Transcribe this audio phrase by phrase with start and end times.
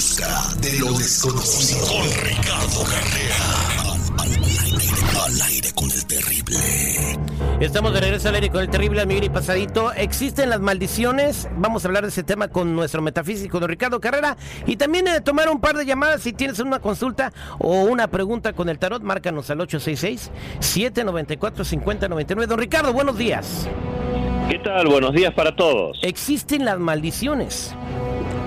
[0.00, 1.84] busca de lo desconocido.
[1.86, 3.36] Con Ricardo Carrera.
[5.26, 6.56] Al, aire, con el terrible.
[7.60, 9.92] Estamos de regreso al aire con el terrible amigo y pasadito.
[9.92, 11.50] ¿Existen las maldiciones?
[11.58, 14.38] Vamos a hablar de ese tema con nuestro metafísico don Ricardo Carrera.
[14.64, 18.54] Y también eh, tomar un par de llamadas si tienes una consulta o una pregunta
[18.54, 19.02] con el tarot.
[19.02, 22.46] Márcanos al 866-794-5099.
[22.46, 23.68] Don Ricardo, buenos días.
[24.48, 24.88] ¿Qué tal?
[24.88, 25.98] Buenos días para todos.
[26.02, 27.74] ¿Existen las maldiciones?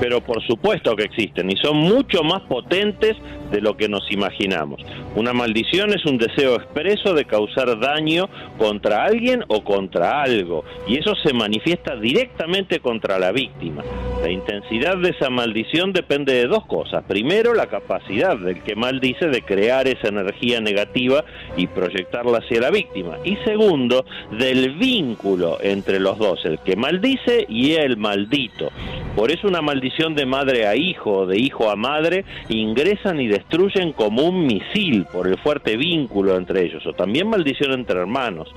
[0.00, 3.16] Pero por supuesto que existen y son mucho más potentes
[3.50, 4.80] de lo que nos imaginamos.
[5.14, 10.98] Una maldición es un deseo expreso de causar daño contra alguien o contra algo y
[10.98, 13.82] eso se manifiesta directamente contra la víctima.
[14.24, 17.04] La intensidad de esa maldición depende de dos cosas.
[17.06, 21.26] Primero, la capacidad del que maldice de crear esa energía negativa
[21.58, 23.18] y proyectarla hacia la víctima.
[23.22, 28.70] Y segundo, del vínculo entre los dos, el que maldice y el maldito.
[29.14, 33.92] Por eso una maldición de madre a hijo, de hijo a madre, ingresan y destruyen
[33.92, 38.48] como un misil por el fuerte vínculo entre ellos, o también maldición entre hermanos.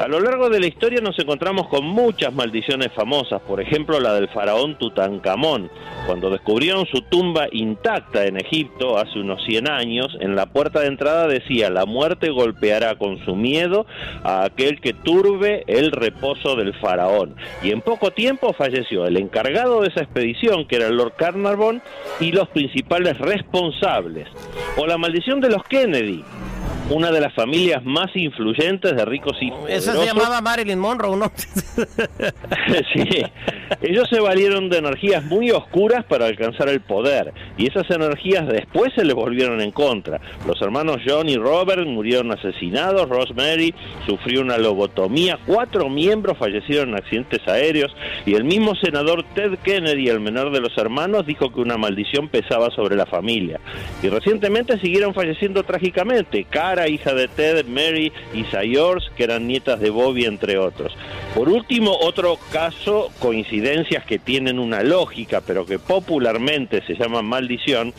[0.00, 4.14] A lo largo de la historia nos encontramos con muchas maldiciones famosas, por ejemplo la
[4.14, 5.70] del faraón Tutankamón.
[6.06, 10.86] Cuando descubrieron su tumba intacta en Egipto hace unos 100 años, en la puerta de
[10.86, 13.84] entrada decía, la muerte golpeará con su miedo
[14.24, 17.36] a aquel que turbe el reposo del faraón.
[17.62, 21.82] Y en poco tiempo falleció el encargado de esa expedición, que era Lord Carnarvon,
[22.20, 24.28] y los principales responsables.
[24.78, 26.24] O la maldición de los Kennedy,
[26.90, 31.32] una de las familias más influyentes de ricos y Esa se llamaba Marilyn Monroe, ¿no?
[32.92, 33.24] sí.
[33.80, 38.92] Ellos se valieron de energías muy oscuras para alcanzar el poder y esas energías después
[38.94, 40.20] se les volvieron en contra.
[40.46, 43.74] Los hermanos John y Robert murieron asesinados, Rosemary
[44.06, 47.94] sufrió una lobotomía, cuatro miembros fallecieron en accidentes aéreos
[48.26, 52.28] y el mismo senador Ted Kennedy, el menor de los hermanos, dijo que una maldición
[52.28, 53.60] pesaba sobre la familia.
[54.02, 56.44] Y recientemente siguieron falleciendo trágicamente.
[56.44, 60.96] Cara, hija de Ted, Mary y Sayors, que eran nietas de Bobby, entre otros.
[61.34, 63.10] Por último, otro caso,
[63.60, 67.92] coincidencias que tienen una lógica, pero que popularmente se llama maldición,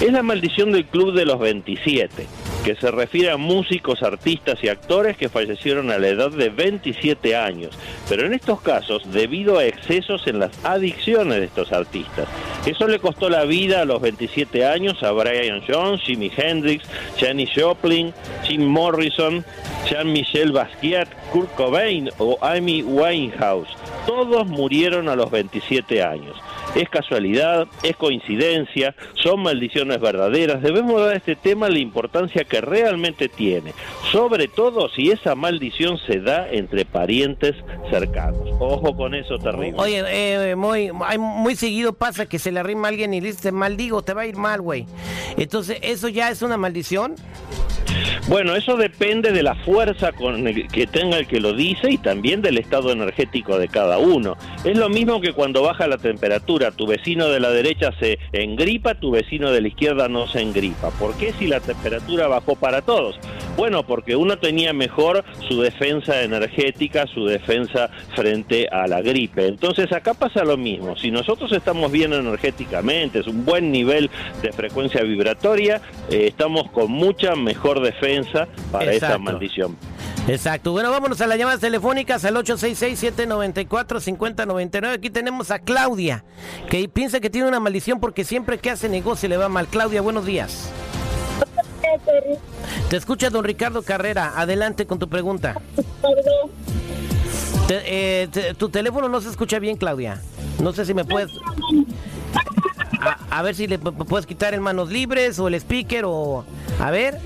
[0.00, 2.26] es la maldición del Club de los 27
[2.64, 7.34] que se refiere a músicos, artistas y actores que fallecieron a la edad de 27
[7.34, 7.76] años,
[8.08, 12.28] pero en estos casos debido a excesos en las adicciones de estos artistas.
[12.64, 16.84] Eso le costó la vida a los 27 años a Brian Jones, Jimi Hendrix,
[17.18, 19.44] Janis Joplin, Jim Morrison,
[19.88, 23.81] Jean-Michel Basquiat, Kurt Cobain o Amy Winehouse.
[24.06, 26.36] Todos murieron a los 27 años.
[26.74, 30.62] Es casualidad, es coincidencia, son maldiciones verdaderas.
[30.62, 33.74] Debemos dar a este tema la importancia que realmente tiene,
[34.10, 37.54] sobre todo si esa maldición se da entre parientes
[37.90, 38.48] cercanos.
[38.58, 39.74] Ojo con eso terrible.
[39.76, 43.52] Oye, eh, muy, muy seguido pasa que se le arrima a alguien y le dice,
[43.52, 44.86] maldigo, te va a ir mal, güey.
[45.36, 47.14] Entonces, ¿eso ya es una maldición?
[48.28, 52.40] Bueno, eso depende de la fuerza con que tenga el que lo dice y también
[52.40, 54.36] del estado energético de cada uno.
[54.64, 58.94] Es lo mismo que cuando baja la temperatura, tu vecino de la derecha se engripa,
[58.94, 60.90] tu vecino de la izquierda no se engripa.
[60.90, 63.18] ¿Por qué si la temperatura bajó para todos?
[63.56, 69.46] Bueno, porque uno tenía mejor su defensa energética, su defensa frente a la gripe.
[69.46, 70.96] Entonces acá pasa lo mismo.
[70.96, 74.10] Si nosotros estamos bien energéticamente, es un buen nivel
[74.40, 79.76] de frecuencia vibratoria, eh, estamos con mucha mejor defensa para esa maldición.
[80.28, 80.70] Exacto.
[80.72, 84.94] Bueno, vámonos a las llamadas telefónicas al 866-794-5099.
[84.94, 86.24] Aquí tenemos a Claudia,
[86.70, 89.66] que piensa que tiene una maldición porque siempre que hace negocio le va mal.
[89.66, 90.70] Claudia, buenos días.
[92.92, 94.34] Te escucha don Ricardo Carrera.
[94.36, 95.54] Adelante con tu pregunta.
[97.70, 98.28] Eh,
[98.58, 100.20] tu teléfono no se escucha bien, Claudia.
[100.60, 101.30] No sé si me puedes...
[103.30, 106.44] A, ver si le puedes quitar el manos libres o el speaker o...
[106.80, 107.18] A ver.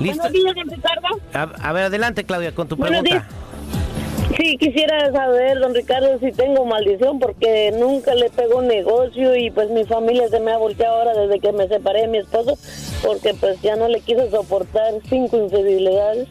[0.00, 0.22] ¿Listo?
[1.34, 3.28] A, ver, adelante, Claudia, con tu pregunta.
[4.36, 9.50] Sí, quisiera saber, don Ricardo, si tengo maldición porque nunca le pego un negocio y
[9.50, 12.56] pues mi familia se me ha volteado ahora desde que me separé de mi esposo
[13.02, 16.28] porque pues ya no le quise soportar cinco infidelidades.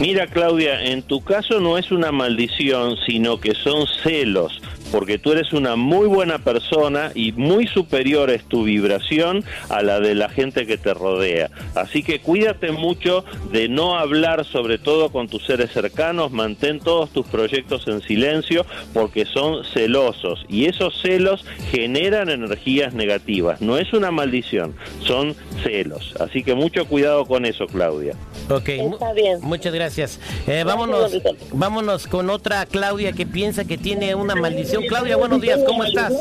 [0.00, 4.59] Mira, Claudia, en tu caso no es una maldición, sino que son celos
[4.90, 10.00] porque tú eres una muy buena persona y muy superior es tu vibración a la
[10.00, 11.50] de la gente que te rodea.
[11.74, 17.10] Así que cuídate mucho de no hablar sobre todo con tus seres cercanos, mantén todos
[17.10, 23.60] tus proyectos en silencio porque son celosos y esos celos generan energías negativas.
[23.60, 26.14] No es una maldición, son celos.
[26.20, 28.14] Así que mucho cuidado con eso, Claudia.
[28.50, 29.38] Ok, Está bien.
[29.42, 30.18] muchas gracias.
[30.46, 31.12] Eh, vámonos,
[31.52, 34.84] vámonos con otra Claudia que piensa que tiene una maldición.
[34.88, 36.12] Claudia, buenos días, ¿cómo estás?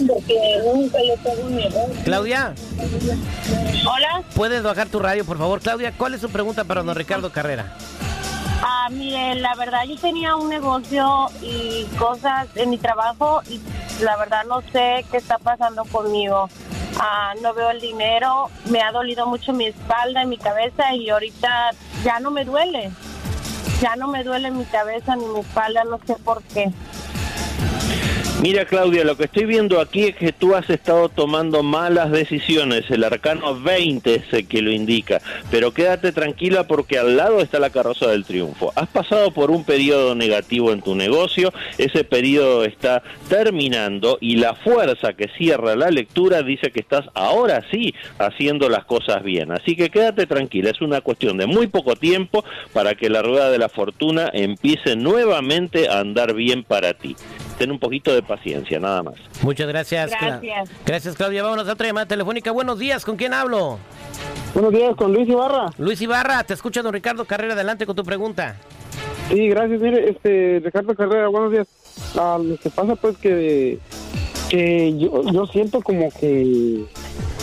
[2.06, 2.54] Claudia,
[3.88, 5.60] Hola, ¿puedes bajar tu radio, por favor?
[5.62, 7.74] Claudia, ¿cuál es su pregunta para don Ricardo Carrera?
[8.62, 13.60] ah, mire, la verdad yo tenía un negocio y cosas en mi trabajo y
[14.04, 16.50] la verdad no sé qué está pasando conmigo.
[17.00, 21.10] Ah, no veo el dinero, me ha dolido mucho mi espalda y mi cabeza y
[21.10, 21.72] ahorita
[22.04, 22.92] ya no me duele.
[23.82, 26.72] Ya no me duele mi cabeza ni mi espalda, no sé por qué.
[28.42, 32.90] Mira Claudia, lo que estoy viendo aquí es que tú has estado tomando malas decisiones,
[32.90, 35.20] el arcano 20 es el que lo indica,
[35.52, 38.72] pero quédate tranquila porque al lado está la carroza del triunfo.
[38.78, 44.56] Has pasado por un periodo negativo en tu negocio, ese periodo está terminando y la
[44.56, 49.52] fuerza que cierra la lectura dice que estás ahora sí haciendo las cosas bien.
[49.52, 53.52] Así que quédate tranquila, es una cuestión de muy poco tiempo para que la rueda
[53.52, 57.18] de la fortuna empiece nuevamente a andar bien para ti.
[57.60, 59.16] Ten un poquito de paciencia, nada más.
[59.42, 60.12] Muchas gracias.
[60.12, 60.70] Cla- Gracias.
[60.86, 61.44] Gracias, Claudia.
[61.44, 62.52] Vámonos a otra llamada telefónica.
[62.52, 63.78] Buenos días, ¿con quién hablo?
[64.54, 65.66] Buenos días, con Luis Ibarra.
[65.78, 67.56] Luis Ibarra, te escucha don Ricardo Carrera.
[67.56, 68.56] Adelante con tu pregunta.
[69.28, 69.82] Sí, gracias.
[69.82, 71.68] Mire, este, Ricardo Carrera, buenos días.
[72.18, 73.78] Ah, lo que pasa, pues, que,
[74.50, 76.86] que yo, yo siento como que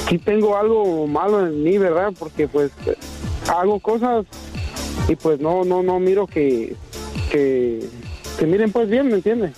[0.09, 2.15] sí tengo algo malo en mí, ¿verdad?
[2.19, 2.73] Porque, pues,
[3.55, 4.25] hago cosas
[5.09, 6.75] y, pues, no, no, no miro que,
[7.31, 7.87] que,
[8.39, 9.53] que miren, pues, bien, ¿me entiendes?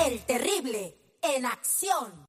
[0.06, 2.27] El terrible en acción.